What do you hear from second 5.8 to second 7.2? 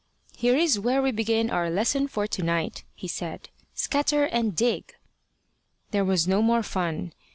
There was no more fun.